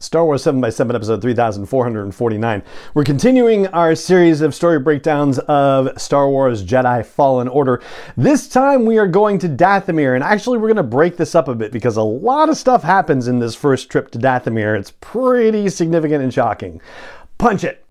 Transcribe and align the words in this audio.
Star 0.00 0.24
Wars 0.24 0.44
7x7 0.44 0.94
episode 0.94 1.22
3449. 1.22 2.62
We're 2.94 3.04
continuing 3.04 3.68
our 3.68 3.94
series 3.94 4.40
of 4.40 4.54
story 4.54 4.78
breakdowns 4.80 5.38
of 5.38 5.98
Star 6.00 6.28
Wars 6.28 6.64
Jedi 6.64 7.06
Fallen 7.06 7.46
Order. 7.48 7.80
This 8.16 8.48
time 8.48 8.86
we 8.86 8.98
are 8.98 9.06
going 9.06 9.38
to 9.38 9.48
Dathomir, 9.48 10.14
and 10.14 10.24
actually 10.24 10.58
we're 10.58 10.68
going 10.68 10.76
to 10.76 10.82
break 10.82 11.16
this 11.16 11.34
up 11.34 11.48
a 11.48 11.54
bit 11.54 11.72
because 11.72 11.96
a 11.96 12.02
lot 12.02 12.48
of 12.48 12.56
stuff 12.56 12.82
happens 12.82 13.28
in 13.28 13.38
this 13.38 13.54
first 13.54 13.88
trip 13.88 14.10
to 14.10 14.18
Dathomir. 14.18 14.78
It's 14.78 14.92
pretty 15.00 15.68
significant 15.70 16.22
and 16.22 16.34
shocking. 16.34 16.82
Punch 17.38 17.64
it! 17.64 17.84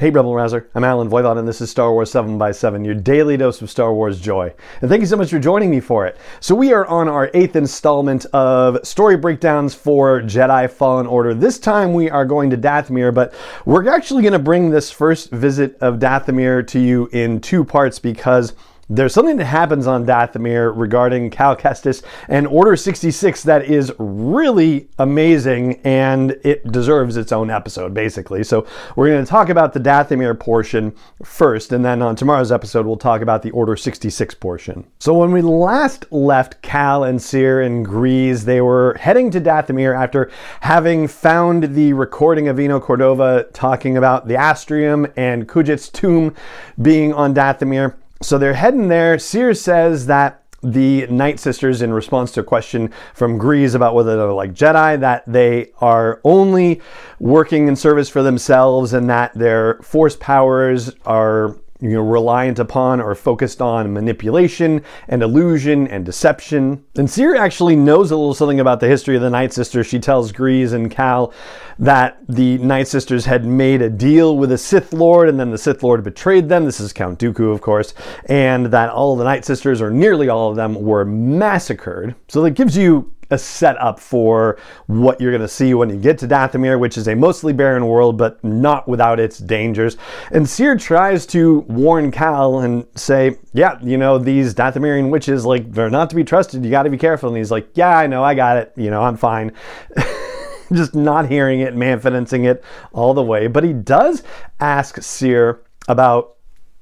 Hey, 0.00 0.10
Rebel 0.10 0.32
Rouser. 0.32 0.70
I'm 0.76 0.84
Allen 0.84 1.10
Voivod, 1.10 1.38
and 1.38 1.48
this 1.48 1.60
is 1.60 1.72
Star 1.72 1.90
Wars 1.90 2.08
7 2.12 2.38
by 2.38 2.52
7 2.52 2.84
your 2.84 2.94
daily 2.94 3.36
dose 3.36 3.60
of 3.62 3.68
Star 3.68 3.92
Wars 3.92 4.20
joy. 4.20 4.54
And 4.80 4.88
thank 4.88 5.00
you 5.00 5.08
so 5.08 5.16
much 5.16 5.30
for 5.30 5.40
joining 5.40 5.70
me 5.70 5.80
for 5.80 6.06
it. 6.06 6.16
So, 6.38 6.54
we 6.54 6.72
are 6.72 6.86
on 6.86 7.08
our 7.08 7.32
eighth 7.34 7.56
installment 7.56 8.24
of 8.26 8.86
story 8.86 9.16
breakdowns 9.16 9.74
for 9.74 10.20
Jedi 10.20 10.70
Fallen 10.70 11.08
Order. 11.08 11.34
This 11.34 11.58
time, 11.58 11.94
we 11.94 12.08
are 12.08 12.24
going 12.24 12.48
to 12.50 12.56
Dathomir, 12.56 13.12
but 13.12 13.34
we're 13.64 13.88
actually 13.88 14.22
going 14.22 14.34
to 14.34 14.38
bring 14.38 14.70
this 14.70 14.88
first 14.88 15.32
visit 15.32 15.76
of 15.80 15.96
Dathomir 15.96 16.64
to 16.68 16.78
you 16.78 17.08
in 17.10 17.40
two 17.40 17.64
parts 17.64 17.98
because 17.98 18.52
there's 18.90 19.12
something 19.12 19.36
that 19.36 19.44
happens 19.44 19.86
on 19.86 20.06
Dathomir 20.06 20.72
regarding 20.74 21.30
Cal 21.30 21.54
Kestis 21.54 22.02
and 22.28 22.46
Order 22.46 22.74
66 22.74 23.42
that 23.42 23.64
is 23.66 23.92
really 23.98 24.88
amazing 24.98 25.80
and 25.84 26.38
it 26.42 26.70
deserves 26.72 27.16
its 27.16 27.30
own 27.30 27.50
episode, 27.50 27.92
basically. 27.92 28.42
So 28.44 28.66
we're 28.96 29.08
going 29.08 29.24
to 29.24 29.28
talk 29.28 29.50
about 29.50 29.74
the 29.74 29.80
Dathomir 29.80 30.38
portion 30.38 30.94
first, 31.22 31.72
and 31.72 31.84
then 31.84 32.00
on 32.00 32.16
tomorrow's 32.16 32.50
episode, 32.50 32.86
we'll 32.86 32.96
talk 32.96 33.20
about 33.20 33.42
the 33.42 33.50
Order 33.50 33.76
66 33.76 34.34
portion. 34.36 34.86
So 34.98 35.12
when 35.12 35.32
we 35.32 35.42
last 35.42 36.10
left 36.10 36.62
Cal 36.62 37.04
and 37.04 37.20
Cere 37.20 37.60
and 37.60 37.86
Greez, 37.86 38.44
they 38.44 38.60
were 38.60 38.96
heading 38.98 39.30
to 39.32 39.40
Dathomir 39.40 39.94
after 39.94 40.30
having 40.60 41.08
found 41.08 41.74
the 41.74 41.92
recording 41.92 42.48
of 42.48 42.58
Eno 42.58 42.80
Cordova 42.80 43.46
talking 43.52 43.96
about 43.98 44.28
the 44.28 44.34
Astrium 44.34 45.12
and 45.16 45.46
Kujet's 45.46 45.90
tomb 45.90 46.34
being 46.80 47.12
on 47.12 47.34
Dathomir. 47.34 47.94
So 48.20 48.36
they're 48.36 48.54
heading 48.54 48.88
there. 48.88 49.18
Sears 49.18 49.60
says 49.60 50.06
that 50.06 50.42
the 50.60 51.06
Night 51.06 51.38
Sisters, 51.38 51.82
in 51.82 51.92
response 51.92 52.32
to 52.32 52.40
a 52.40 52.44
question 52.44 52.92
from 53.14 53.38
Greez 53.38 53.76
about 53.76 53.94
whether 53.94 54.16
they're 54.16 54.32
like 54.32 54.54
Jedi, 54.54 54.98
that 54.98 55.22
they 55.26 55.70
are 55.80 56.20
only 56.24 56.80
working 57.20 57.68
in 57.68 57.76
service 57.76 58.08
for 58.08 58.24
themselves 58.24 58.92
and 58.92 59.08
that 59.08 59.32
their 59.34 59.74
force 59.82 60.16
powers 60.16 60.90
are 61.06 61.56
you 61.80 61.90
know, 61.90 62.00
reliant 62.00 62.58
upon 62.58 63.00
or 63.00 63.14
focused 63.14 63.62
on 63.62 63.92
manipulation 63.92 64.82
and 65.06 65.22
illusion 65.22 65.86
and 65.88 66.04
deception. 66.04 66.84
And 66.96 67.08
Cere 67.08 67.36
actually 67.36 67.76
knows 67.76 68.10
a 68.10 68.16
little 68.16 68.34
something 68.34 68.58
about 68.58 68.80
the 68.80 68.88
history 68.88 69.14
of 69.14 69.22
the 69.22 69.30
Night 69.30 69.52
Sisters. 69.52 69.86
She 69.86 70.00
tells 70.00 70.32
Greez 70.32 70.72
and 70.72 70.90
Cal 70.90 71.32
that 71.78 72.18
the 72.28 72.58
Night 72.58 72.88
Sisters 72.88 73.26
had 73.26 73.44
made 73.44 73.80
a 73.80 73.90
deal 73.90 74.36
with 74.36 74.50
a 74.50 74.58
Sith 74.58 74.92
Lord 74.92 75.28
and 75.28 75.38
then 75.38 75.50
the 75.50 75.58
Sith 75.58 75.82
Lord 75.82 76.02
betrayed 76.02 76.48
them. 76.48 76.64
This 76.64 76.80
is 76.80 76.92
Count 76.92 77.18
Dooku, 77.20 77.52
of 77.52 77.60
course. 77.60 77.94
And 78.24 78.66
that 78.66 78.90
all 78.90 79.14
the 79.16 79.24
Night 79.24 79.44
Sisters, 79.44 79.80
or 79.80 79.90
nearly 79.90 80.28
all 80.28 80.50
of 80.50 80.56
them, 80.56 80.74
were 80.74 81.04
massacred. 81.04 82.16
So 82.26 82.42
that 82.42 82.50
gives 82.52 82.76
you 82.76 83.12
a 83.30 83.38
setup 83.38 84.00
for 84.00 84.58
what 84.86 85.20
you're 85.20 85.30
going 85.30 85.42
to 85.42 85.48
see 85.48 85.74
when 85.74 85.90
you 85.90 85.96
get 85.96 86.18
to 86.18 86.28
Dathomir, 86.28 86.78
which 86.78 86.96
is 86.96 87.08
a 87.08 87.14
mostly 87.14 87.52
barren 87.52 87.86
world, 87.86 88.16
but 88.16 88.42
not 88.42 88.88
without 88.88 89.20
its 89.20 89.38
dangers. 89.38 89.96
And 90.30 90.48
Cere 90.48 90.76
tries 90.76 91.26
to 91.26 91.60
warn 91.60 92.10
Cal 92.10 92.60
and 92.60 92.86
say, 92.94 93.36
yeah, 93.52 93.78
you 93.82 93.98
know, 93.98 94.18
these 94.18 94.54
Dathomirian 94.54 95.10
witches, 95.10 95.44
like, 95.44 95.70
they're 95.72 95.90
not 95.90 96.10
to 96.10 96.16
be 96.16 96.24
trusted. 96.24 96.64
You 96.64 96.70
got 96.70 96.84
to 96.84 96.90
be 96.90 96.98
careful. 96.98 97.28
And 97.28 97.38
he's 97.38 97.50
like, 97.50 97.68
yeah, 97.74 97.96
I 97.96 98.06
know, 98.06 98.24
I 98.24 98.34
got 98.34 98.56
it. 98.56 98.72
You 98.76 98.90
know, 98.90 99.02
I'm 99.02 99.16
fine. 99.16 99.52
Just 100.72 100.94
not 100.94 101.28
hearing 101.28 101.60
it, 101.60 101.74
man-financing 101.74 102.44
it 102.44 102.62
all 102.92 103.14
the 103.14 103.22
way. 103.22 103.46
But 103.46 103.64
he 103.64 103.72
does 103.72 104.22
ask 104.60 105.02
Cere 105.02 105.62
about 105.88 106.37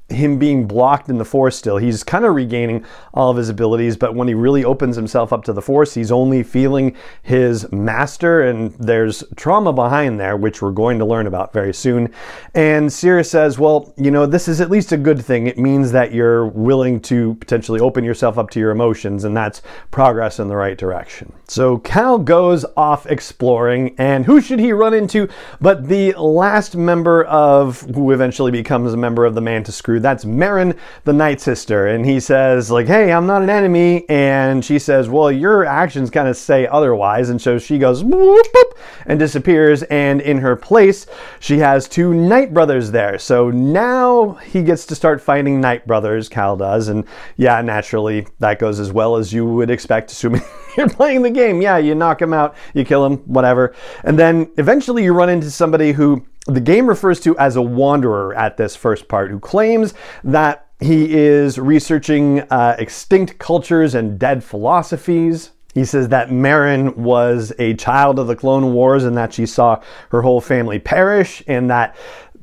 him 0.09 0.39
being 0.39 0.67
blocked 0.67 1.09
in 1.09 1.19
the 1.19 1.25
force 1.25 1.57
still. 1.57 1.79
He's 1.79 2.05
kind 2.05 2.25
of 2.25 2.35
regaining 2.35 2.85
all 3.13 3.31
of 3.31 3.37
his 3.37 3.49
abilities, 3.49 3.97
but 3.97 4.15
when 4.15 4.29
he 4.29 4.35
really 4.35 4.65
opens 4.65 4.95
himself 4.95 5.33
up 5.33 5.43
to 5.45 5.53
the 5.53 5.63
force, 5.63 5.95
he's 5.95 6.13
only 6.13 6.45
feeling 6.45 6.97
his 7.23 7.71
master, 7.73 8.43
and 8.43 8.73
there's 8.75 9.25
trauma 9.35 9.73
behind 9.73 10.21
there, 10.21 10.37
which 10.37 10.63
we're 10.63 10.71
going 10.71 10.99
to 11.01 11.05
learn 11.05 11.27
about 11.27 11.53
very 11.53 11.75
soon. 11.75 12.13
And 12.55 12.93
Sirius 12.93 13.31
says, 13.31 13.59
Well, 13.59 13.93
you 13.97 14.13
know, 14.13 14.27
this 14.27 14.47
is 14.47 14.61
at 14.61 14.71
least 14.71 14.93
a 14.93 14.97
good 14.97 15.25
thing. 15.25 15.49
It 15.49 15.59
means 15.59 15.91
that 15.93 16.13
you're 16.13 16.47
willing 16.47 17.01
to 17.01 17.35
potentially 17.35 17.81
open 17.81 18.05
yourself 18.05 18.39
up 18.39 18.51
to 18.51 18.61
your 18.61 18.71
emotions, 18.71 19.25
and 19.25 19.37
that's 19.37 19.61
progress 19.91 20.39
in 20.39 20.47
the 20.47 20.57
right 20.57 20.79
direction. 20.79 21.33
So 21.49 21.79
Cal 21.79 22.19
goes 22.19 22.65
off 22.77 23.07
exploring, 23.07 23.97
and 23.99 24.25
who 24.25 24.41
should 24.41 24.61
he 24.61 24.73
run 24.73 24.95
into 24.95 25.29
but 25.61 25.89
the 25.89 26.13
last 26.13 26.77
member 26.77 27.25
of 27.25 27.81
who 27.81 28.13
eventually 28.13 28.53
becomes 28.53 28.93
a 28.93 28.97
member 28.97 29.25
of 29.25 29.35
the 29.35 29.41
Mantis 29.41 29.81
crew? 29.81 29.96
That's 30.01 30.25
Merrin, 30.25 30.77
the 31.05 31.13
Night 31.13 31.41
Sister. 31.41 31.87
And 31.87 32.05
he 32.05 32.21
says, 32.21 32.71
like, 32.71 32.87
hey, 32.87 33.13
I'm 33.13 33.27
not 33.27 33.43
an 33.43 33.51
enemy. 33.51 34.09
And 34.09 34.65
she 34.65 34.79
says, 34.79 35.09
well, 35.09 35.31
your 35.31 35.65
actions 35.65 36.11
kind 36.11 36.29
of 36.29 36.37
say 36.37 36.67
otherwise. 36.67 37.31
And 37.31 37.41
so 37.41 37.59
she 37.59 37.79
goes, 37.79 38.05
whoop, 38.05 38.47
whoop, 38.55 38.79
and 39.07 39.19
disappears. 39.19 39.83
And 39.85 40.21
in 40.21 40.39
her 40.39 40.57
place, 40.57 41.07
she 41.41 41.59
has 41.59 41.89
two 41.89 42.15
Night 42.15 42.53
Brothers 42.53 42.91
there. 42.91 43.19
So 43.19 43.51
now 43.51 44.35
he 44.35 44.63
gets 44.63 44.87
to 44.87 44.95
start 44.95 45.21
fighting 45.21 45.61
Night 45.61 45.87
Brothers, 45.87 46.29
Cal 46.29 46.57
does. 46.57 46.89
And 46.89 47.05
yeah, 47.37 47.61
naturally, 47.63 48.27
that 48.39 48.59
goes 48.59 48.81
as 48.81 48.93
well 48.93 49.17
as 49.17 49.33
you 49.33 49.47
would 49.47 49.71
expect, 49.71 50.11
assuming 50.13 50.43
you're 50.79 50.89
playing 50.89 51.23
the 51.23 51.31
game. 51.31 51.61
Yeah, 51.61 51.79
you 51.79 51.95
knock 51.95 52.21
him 52.21 52.33
out, 52.33 52.55
you 52.75 52.85
kill 52.85 53.05
him, 53.05 53.19
whatever. 53.19 53.75
And 54.05 54.19
then 54.19 54.51
eventually 54.59 55.05
you 55.05 55.13
run 55.13 55.31
into 55.31 55.51
somebody 55.51 55.93
who 55.93 56.25
the 56.47 56.61
game 56.61 56.87
refers 56.87 57.21
to 57.21 57.37
as 57.39 57.57
a 57.57 57.63
wanderer 57.63 58.35
at 58.35 58.57
this 58.57 58.77
first 58.77 59.09
part 59.09 59.31
who 59.31 59.41
claims 59.41 59.95
that 60.23 60.69
he 60.81 61.15
is 61.15 61.59
researching 61.59 62.41
uh, 62.51 62.77
extinct 62.79 63.39
cultures 63.39 63.95
and 63.95 64.19
dead 64.19 64.45
philosophies. 64.45 65.53
He 65.75 65.85
says 65.85 66.09
that 66.09 66.29
Merrin 66.29 66.97
was 66.97 67.53
a 67.59 67.75
child 67.75 68.19
of 68.19 68.27
the 68.27 68.37
Clone 68.37 68.73
Wars 68.73 69.05
and 69.05 69.17
that 69.17 69.33
she 69.33 69.47
saw 69.47 69.81
her 70.11 70.23
whole 70.23 70.41
family 70.41 70.79
perish, 70.79 71.43
and 71.47 71.69
that 71.71 71.97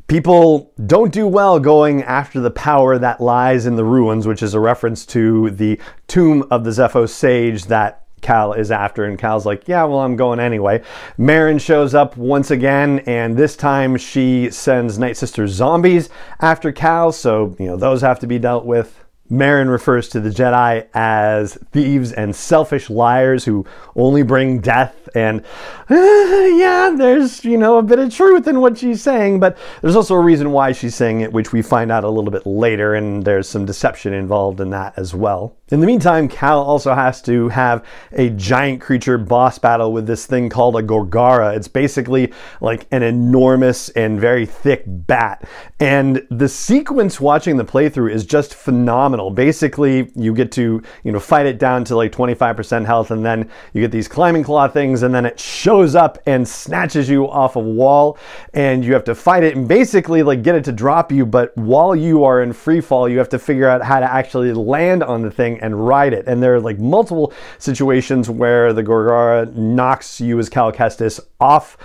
people 0.07 0.71
don't 0.85 1.11
do 1.11 1.27
well 1.27 1.59
going 1.59 2.03
after 2.03 2.39
the 2.39 2.51
power 2.51 2.97
that 2.99 3.21
lies 3.21 3.65
in 3.65 3.75
the 3.75 3.83
ruins, 3.83 4.27
which 4.27 4.43
is 4.43 4.53
a 4.53 4.59
reference 4.59 5.05
to 5.07 5.49
the 5.51 5.79
tomb 6.07 6.45
of 6.51 6.63
the 6.63 6.69
Zeffo 6.69 7.09
sage 7.09 7.65
that 7.65 8.02
Cal 8.23 8.53
is 8.53 8.71
after, 8.71 9.03
and 9.03 9.19
Cal's 9.19 9.45
like, 9.45 9.67
yeah, 9.67 9.83
well, 9.83 9.99
I'm 9.99 10.15
going 10.15 10.39
anyway. 10.39 10.81
Merrin 11.19 11.61
shows 11.61 11.93
up 11.93 12.17
once 12.17 12.49
again, 12.49 12.99
and 13.05 13.37
this 13.37 13.55
time 13.55 13.97
she 13.97 14.49
sends 14.49 14.97
Night 14.97 15.17
Sister 15.17 15.47
zombies 15.47 16.09
after 16.39 16.71
Cal, 16.71 17.11
so, 17.11 17.55
you 17.59 17.67
know, 17.67 17.77
those 17.77 18.01
have 18.01 18.19
to 18.21 18.27
be 18.27 18.39
dealt 18.39 18.65
with. 18.65 18.99
Merrin 19.31 19.69
refers 19.69 20.09
to 20.09 20.19
the 20.19 20.29
Jedi 20.29 20.87
as 20.93 21.55
thieves 21.71 22.11
and 22.11 22.35
selfish 22.35 22.89
liars 22.89 23.45
who 23.45 23.65
only 23.95 24.21
bring 24.21 24.59
death. 24.59 25.02
And 25.15 25.41
uh, 25.89 25.95
yeah, 26.55 26.93
there's, 26.95 27.43
you 27.45 27.57
know, 27.57 27.77
a 27.77 27.83
bit 27.83 27.99
of 27.99 28.13
truth 28.13 28.47
in 28.47 28.61
what 28.61 28.77
she's 28.77 29.01
saying, 29.01 29.39
but 29.39 29.57
there's 29.81 29.95
also 29.95 30.15
a 30.15 30.19
reason 30.19 30.51
why 30.51 30.71
she's 30.71 30.95
saying 30.95 31.21
it, 31.21 31.31
which 31.31 31.51
we 31.51 31.61
find 31.61 31.91
out 31.91 32.03
a 32.03 32.09
little 32.09 32.31
bit 32.31 32.45
later, 32.45 32.95
and 32.95 33.23
there's 33.23 33.47
some 33.47 33.65
deception 33.65 34.13
involved 34.13 34.59
in 34.59 34.69
that 34.71 34.93
as 34.97 35.13
well. 35.13 35.55
In 35.69 35.79
the 35.79 35.87
meantime, 35.87 36.27
Cal 36.27 36.61
also 36.61 36.93
has 36.93 37.21
to 37.23 37.49
have 37.49 37.83
a 38.11 38.29
giant 38.31 38.81
creature 38.81 39.17
boss 39.17 39.57
battle 39.57 39.91
with 39.91 40.05
this 40.05 40.25
thing 40.25 40.49
called 40.49 40.75
a 40.75 40.83
Gorgara. 40.83 41.55
It's 41.55 41.67
basically 41.67 42.31
like 42.61 42.85
an 42.91 43.01
enormous 43.01 43.89
and 43.89 44.19
very 44.19 44.45
thick 44.45 44.83
bat. 44.85 45.47
And 45.79 46.25
the 46.29 46.47
sequence 46.47 47.19
watching 47.19 47.57
the 47.57 47.65
playthrough 47.65 48.11
is 48.11 48.25
just 48.25 48.53
phenomenal. 48.53 49.31
Basically, 49.31 50.11
you 50.15 50.33
get 50.33 50.51
to, 50.53 50.81
you 51.03 51.11
know, 51.11 51.19
fight 51.19 51.45
it 51.45 51.57
down 51.57 51.83
to 51.85 51.95
like 51.95 52.11
25% 52.11 52.85
health 52.85 53.11
and 53.11 53.25
then 53.25 53.49
you 53.73 53.81
get 53.81 53.91
these 53.91 54.07
climbing 54.07 54.43
claw 54.43 54.67
things 54.67 55.02
and 55.03 55.13
then 55.13 55.25
it 55.25 55.39
shows 55.39 55.95
up 55.95 56.17
and 56.25 56.47
snatches 56.47 57.09
you 57.09 57.29
off 57.29 57.55
a 57.55 57.59
wall, 57.59 58.17
and 58.53 58.83
you 58.83 58.93
have 58.93 59.03
to 59.05 59.15
fight 59.15 59.43
it 59.43 59.55
and 59.55 59.67
basically 59.67 60.23
like 60.23 60.41
get 60.41 60.55
it 60.55 60.63
to 60.65 60.71
drop 60.71 61.11
you. 61.11 61.25
But 61.25 61.55
while 61.57 61.95
you 61.95 62.23
are 62.23 62.41
in 62.41 62.53
free 62.53 62.81
fall, 62.81 63.07
you 63.07 63.17
have 63.19 63.29
to 63.29 63.39
figure 63.39 63.67
out 63.67 63.83
how 63.83 63.99
to 63.99 64.11
actually 64.11 64.53
land 64.53 65.03
on 65.03 65.21
the 65.21 65.31
thing 65.31 65.59
and 65.59 65.85
ride 65.85 66.13
it. 66.13 66.27
And 66.27 66.41
there 66.41 66.55
are 66.55 66.61
like 66.61 66.79
multiple 66.79 67.33
situations 67.59 68.29
where 68.29 68.73
the 68.73 68.83
Gorgara 68.83 69.53
knocks 69.53 70.19
you 70.19 70.39
as 70.39 70.49
Cal 70.49 70.71
Kestis 70.71 71.19
off 71.39 71.77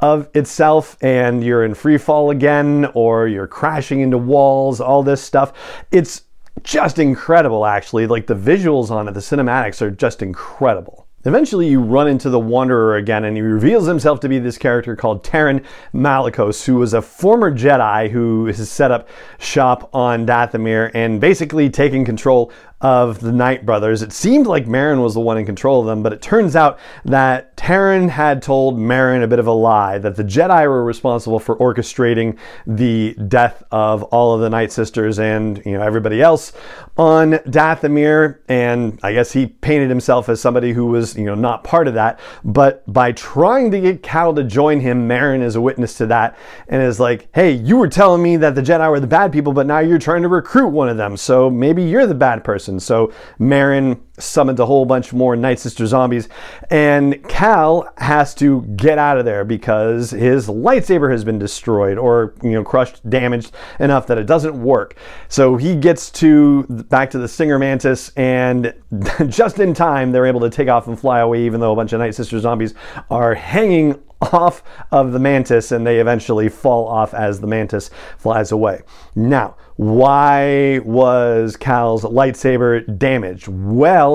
of 0.00 0.28
itself 0.34 0.96
and 1.00 1.42
you're 1.42 1.64
in 1.64 1.74
free 1.74 1.96
fall 1.96 2.30
again 2.30 2.84
or 2.92 3.26
you're 3.26 3.46
crashing 3.46 4.00
into 4.00 4.18
walls, 4.18 4.80
all 4.80 5.02
this 5.02 5.22
stuff. 5.22 5.52
It's 5.90 6.22
just 6.62 6.98
incredible, 6.98 7.64
actually. 7.66 8.06
Like 8.06 8.26
the 8.26 8.34
visuals 8.34 8.90
on 8.90 9.08
it, 9.08 9.12
the 9.12 9.20
cinematics 9.20 9.80
are 9.80 9.90
just 9.90 10.22
incredible. 10.22 11.05
Eventually, 11.26 11.66
you 11.66 11.80
run 11.80 12.06
into 12.06 12.30
the 12.30 12.38
Wanderer 12.38 12.94
again, 12.94 13.24
and 13.24 13.36
he 13.36 13.42
reveals 13.42 13.88
himself 13.88 14.20
to 14.20 14.28
be 14.28 14.38
this 14.38 14.56
character 14.56 14.94
called 14.94 15.24
Taron 15.24 15.64
Malicos, 15.92 16.64
who 16.64 16.76
was 16.76 16.94
a 16.94 17.02
former 17.02 17.50
Jedi 17.50 18.08
who 18.10 18.46
has 18.46 18.70
set 18.70 18.92
up 18.92 19.08
shop 19.40 19.90
on 19.92 20.24
Dathomir 20.24 20.92
and 20.94 21.20
basically 21.20 21.68
taken 21.68 22.04
control 22.04 22.52
of 22.80 23.20
the 23.20 23.32
Night 23.32 23.64
brothers. 23.64 24.02
It 24.02 24.12
seemed 24.12 24.46
like 24.46 24.66
Merrin 24.66 25.02
was 25.02 25.14
the 25.14 25.20
one 25.20 25.38
in 25.38 25.46
control 25.46 25.80
of 25.80 25.86
them, 25.86 26.02
but 26.02 26.12
it 26.12 26.20
turns 26.20 26.54
out 26.54 26.78
that 27.06 27.56
Taron 27.56 28.10
had 28.10 28.42
told 28.42 28.78
Merrin 28.78 29.22
a 29.22 29.26
bit 29.26 29.38
of 29.38 29.46
a 29.46 29.52
lie 29.52 29.96
that 29.98 30.14
the 30.14 30.22
Jedi 30.22 30.68
were 30.68 30.84
responsible 30.84 31.38
for 31.38 31.56
orchestrating 31.56 32.36
the 32.66 33.14
death 33.28 33.62
of 33.70 34.02
all 34.04 34.34
of 34.34 34.42
the 34.42 34.50
Night 34.50 34.72
Sisters 34.72 35.18
and 35.18 35.62
you 35.64 35.72
know 35.72 35.82
everybody 35.82 36.20
else 36.20 36.52
on 36.98 37.32
Dathomir. 37.48 38.40
And 38.48 39.00
I 39.02 39.14
guess 39.14 39.32
he 39.32 39.46
painted 39.46 39.88
himself 39.88 40.28
as 40.28 40.38
somebody 40.38 40.74
who 40.74 40.86
was 40.86 41.16
you 41.16 41.24
know 41.24 41.34
not 41.34 41.64
part 41.64 41.88
of 41.88 41.94
that. 41.94 42.20
But 42.44 42.84
by 42.92 43.12
trying 43.12 43.70
to 43.70 43.80
get 43.80 44.02
Cal 44.02 44.34
to 44.34 44.44
join 44.44 44.80
him, 44.80 45.08
Merrin 45.08 45.40
is 45.40 45.56
a 45.56 45.62
witness 45.62 45.96
to 45.96 46.06
that 46.06 46.36
and 46.68 46.82
is 46.82 47.00
like, 47.00 47.28
"Hey, 47.34 47.52
you 47.52 47.78
were 47.78 47.88
telling 47.88 48.22
me 48.22 48.36
that 48.36 48.54
the 48.54 48.62
Jedi 48.62 48.90
were 48.90 49.00
the 49.00 49.06
bad 49.06 49.32
people, 49.32 49.54
but 49.54 49.66
now 49.66 49.78
you're 49.78 49.98
trying 49.98 50.22
to 50.22 50.28
recruit 50.28 50.68
one 50.68 50.90
of 50.90 50.98
them, 50.98 51.16
so 51.16 51.48
maybe 51.48 51.82
you're 51.82 52.06
the 52.06 52.14
bad 52.14 52.44
person." 52.44 52.65
Person. 52.66 52.80
So 52.80 53.12
Merrin 53.38 54.00
summons 54.18 54.60
a 54.60 54.66
whole 54.66 54.84
bunch 54.84 55.12
more 55.12 55.36
Night 55.36 55.58
Sister 55.58 55.86
zombies, 55.86 56.28
and 56.70 57.22
Cal 57.28 57.92
has 57.98 58.34
to 58.36 58.62
get 58.76 58.98
out 58.98 59.18
of 59.18 59.24
there 59.24 59.44
because 59.44 60.10
his 60.10 60.48
lightsaber 60.48 61.10
has 61.10 61.24
been 61.24 61.38
destroyed 61.38 61.98
or 61.98 62.34
you 62.42 62.52
know 62.52 62.64
crushed, 62.64 63.08
damaged 63.08 63.52
enough 63.78 64.06
that 64.06 64.18
it 64.18 64.26
doesn't 64.26 64.60
work. 64.60 64.96
So 65.28 65.56
he 65.56 65.76
gets 65.76 66.10
to 66.12 66.64
back 66.64 67.10
to 67.10 67.18
the 67.18 67.28
Stinger 67.28 67.58
Mantis, 67.58 68.10
and 68.16 68.74
just 69.28 69.58
in 69.58 69.74
time 69.74 70.12
they're 70.12 70.26
able 70.26 70.40
to 70.40 70.50
take 70.50 70.68
off 70.68 70.86
and 70.86 70.98
fly 70.98 71.20
away, 71.20 71.44
even 71.44 71.60
though 71.60 71.72
a 71.72 71.76
bunch 71.76 71.92
of 71.92 72.00
Night 72.00 72.14
Sister 72.14 72.38
zombies 72.40 72.74
are 73.10 73.34
hanging 73.34 74.02
off 74.20 74.62
of 74.90 75.12
the 75.12 75.18
mantis 75.18 75.72
and 75.72 75.86
they 75.86 76.00
eventually 76.00 76.48
fall 76.48 76.88
off 76.88 77.12
as 77.12 77.40
the 77.40 77.46
mantis 77.46 77.90
flies 78.18 78.50
away. 78.52 78.82
Now, 79.14 79.56
why 79.76 80.80
was 80.84 81.56
Cal's 81.56 82.02
lightsaber 82.02 82.98
damaged? 82.98 83.48
Well, 83.48 84.05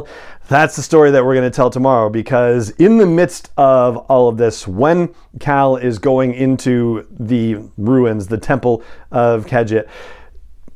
that's 0.48 0.76
the 0.76 0.82
story 0.82 1.12
that 1.12 1.24
we're 1.24 1.36
going 1.36 1.50
to 1.50 1.56
tell 1.56 1.70
tomorrow 1.70 2.10
because 2.10 2.72
in 2.72 2.98
the 2.98 3.06
midst 3.06 3.52
of 3.58 3.98
all 3.98 4.28
of 4.28 4.38
this, 4.38 4.68
when 4.68 5.14
Cal 5.40 5.78
is 5.78 5.98
going 6.00 6.34
into 6.34 7.08
the 7.10 7.58
ruins, 7.78 8.28
the 8.28 8.38
temple 8.38 8.84
of 9.12 9.46
Kujet, 9.46 9.88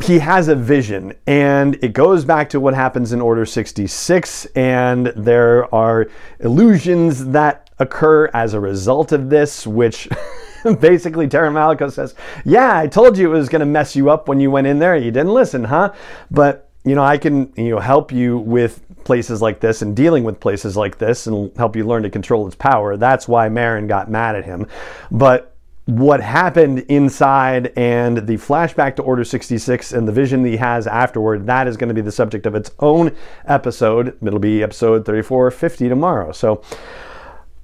he 0.03 0.19
has 0.19 0.47
a 0.47 0.55
vision 0.55 1.13
and 1.25 1.75
it 1.83 1.93
goes 1.93 2.25
back 2.25 2.49
to 2.49 2.59
what 2.59 2.73
happens 2.73 3.13
in 3.13 3.21
order 3.21 3.45
66 3.45 4.45
and 4.55 5.07
there 5.07 5.73
are 5.73 6.07
illusions 6.39 7.25
that 7.27 7.69
occur 7.79 8.29
as 8.33 8.53
a 8.53 8.59
result 8.59 9.11
of 9.11 9.29
this, 9.29 9.65
which 9.65 10.07
basically 10.79 11.27
Taron 11.27 11.53
Malicos 11.53 11.93
says, 11.93 12.15
Yeah, 12.43 12.77
I 12.77 12.87
told 12.87 13.17
you 13.17 13.33
it 13.33 13.37
was 13.37 13.49
going 13.49 13.61
to 13.61 13.65
mess 13.65 13.95
you 13.95 14.09
up 14.09 14.27
when 14.27 14.39
you 14.39 14.51
went 14.51 14.67
in 14.67 14.79
there. 14.79 14.95
You 14.95 15.11
didn't 15.11 15.33
listen, 15.33 15.65
huh? 15.65 15.93
But, 16.31 16.64
you 16.85 16.95
know, 16.95 17.03
I 17.03 17.17
can, 17.17 17.51
you 17.57 17.71
know, 17.71 17.79
help 17.79 18.11
you 18.11 18.37
with 18.37 18.81
places 19.03 19.41
like 19.41 19.59
this 19.59 19.81
and 19.81 19.95
dealing 19.95 20.23
with 20.23 20.39
places 20.39 20.77
like 20.77 20.97
this 20.97 21.27
and 21.27 21.55
help 21.57 21.75
you 21.75 21.85
learn 21.85 22.03
to 22.03 22.09
control 22.09 22.47
its 22.47 22.55
power. 22.55 22.95
That's 22.97 23.27
why 23.27 23.49
Merrin 23.49 23.87
got 23.87 24.09
mad 24.09 24.35
at 24.35 24.45
him. 24.45 24.67
But 25.11 25.55
what 25.85 26.19
happened 26.19 26.79
inside 26.89 27.71
and 27.75 28.27
the 28.27 28.35
flashback 28.37 28.95
to 28.95 29.03
Order 29.03 29.23
66 29.23 29.93
and 29.93 30.07
the 30.07 30.11
vision 30.11 30.41
that 30.43 30.49
he 30.49 30.57
has 30.57 30.87
afterward, 30.87 31.45
that 31.45 31.67
is 31.67 31.77
going 31.77 31.89
to 31.89 31.93
be 31.93 32.01
the 32.01 32.11
subject 32.11 32.45
of 32.45 32.55
its 32.55 32.71
own 32.79 33.15
episode. 33.45 34.17
It'll 34.25 34.39
be 34.39 34.63
episode 34.63 35.05
3450 35.05 35.89
tomorrow. 35.89 36.31
So, 36.31 36.63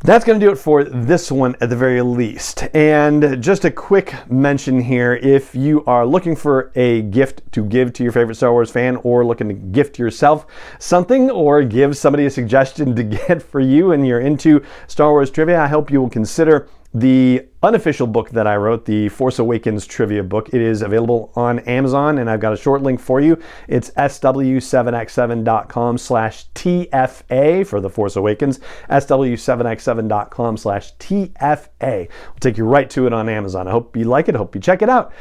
that's 0.03 0.25
going 0.25 0.39
to 0.39 0.45
do 0.45 0.51
it 0.51 0.55
for 0.55 0.83
this 0.83 1.31
one 1.31 1.55
at 1.61 1.69
the 1.69 1.75
very 1.75 2.01
least. 2.01 2.63
And 2.73 3.41
just 3.41 3.65
a 3.65 3.71
quick 3.71 4.15
mention 4.31 4.81
here 4.81 5.13
if 5.13 5.53
you 5.53 5.85
are 5.85 6.07
looking 6.07 6.35
for 6.35 6.71
a 6.75 7.03
gift 7.03 7.43
to 7.51 7.63
give 7.63 7.93
to 7.93 8.03
your 8.03 8.11
favorite 8.11 8.35
Star 8.35 8.51
Wars 8.51 8.71
fan 8.71 8.95
or 8.97 9.23
looking 9.23 9.47
to 9.49 9.53
gift 9.53 9.99
yourself 9.99 10.47
something 10.79 11.29
or 11.29 11.63
give 11.63 11.95
somebody 11.95 12.25
a 12.25 12.31
suggestion 12.31 12.95
to 12.95 13.03
get 13.27 13.43
for 13.43 13.59
you 13.59 13.91
and 13.91 14.07
you're 14.07 14.21
into 14.21 14.65
Star 14.87 15.11
Wars 15.11 15.29
trivia, 15.29 15.61
I 15.61 15.67
hope 15.67 15.91
you 15.91 16.01
will 16.01 16.09
consider 16.09 16.67
the 16.93 17.47
unofficial 17.63 18.05
book 18.05 18.31
that 18.31 18.47
I 18.47 18.57
wrote, 18.57 18.83
the 18.85 19.07
Force 19.09 19.39
Awakens 19.39 19.85
trivia 19.85 20.23
book. 20.23 20.49
It 20.49 20.61
is 20.61 20.81
available 20.81 21.31
on 21.35 21.59
Amazon, 21.59 22.17
and 22.17 22.29
I've 22.29 22.41
got 22.41 22.51
a 22.51 22.57
short 22.57 22.81
link 22.81 22.99
for 22.99 23.21
you. 23.21 23.41
It's 23.69 23.91
sw7x7.com 23.91 25.97
slash 25.97 26.49
TFA 26.49 27.65
for 27.65 27.79
the 27.79 27.89
Force 27.89 28.17
Awakens, 28.17 28.59
sw7x7.com 28.89 30.57
slash 30.57 30.93
TFA. 30.97 31.69
We'll 31.79 32.39
take 32.39 32.57
you 32.57 32.65
right 32.65 32.89
to 32.89 33.07
it 33.07 33.13
on 33.13 33.29
Amazon. 33.29 33.69
I 33.69 33.71
hope 33.71 33.95
you 33.95 34.03
like 34.05 34.27
it. 34.27 34.35
I 34.35 34.39
hope 34.39 34.53
you 34.53 34.61
check 34.61 34.81
it 34.81 34.89
out. 34.89 35.13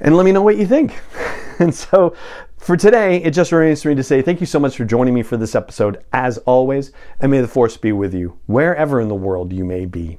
And 0.00 0.16
let 0.16 0.24
me 0.24 0.32
know 0.32 0.42
what 0.42 0.58
you 0.58 0.66
think. 0.66 1.00
and 1.58 1.74
so 1.74 2.14
for 2.58 2.76
today, 2.76 3.22
it 3.22 3.30
just 3.30 3.52
remains 3.52 3.82
for 3.82 3.88
me 3.88 3.94
to 3.94 4.02
say 4.02 4.20
thank 4.20 4.40
you 4.40 4.46
so 4.46 4.60
much 4.60 4.76
for 4.76 4.84
joining 4.84 5.14
me 5.14 5.22
for 5.22 5.38
this 5.38 5.54
episode, 5.54 6.04
as 6.12 6.36
always, 6.38 6.92
and 7.20 7.30
may 7.30 7.40
the 7.40 7.48
Force 7.48 7.78
be 7.78 7.92
with 7.92 8.12
you, 8.12 8.38
wherever 8.44 9.00
in 9.00 9.08
the 9.08 9.14
world 9.14 9.52
you 9.52 9.64
may 9.64 9.86
be. 9.86 10.18